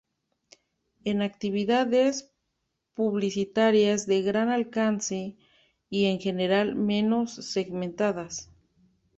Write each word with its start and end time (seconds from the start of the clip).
En 1.05 1.21
actividades 1.21 2.33
publicitarias 2.95 4.07
de 4.07 4.23
gran 4.23 4.49
alcance 4.49 5.37
y 5.91 6.05
en 6.05 6.19
general, 6.19 6.73
menos 6.73 7.35
segmentadas. 7.35 8.49